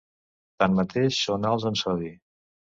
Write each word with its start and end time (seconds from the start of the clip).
Tanmateix 0.63 1.21
són 1.27 1.47
alts 1.53 1.71
en 1.73 1.81
sodi. 1.85 2.13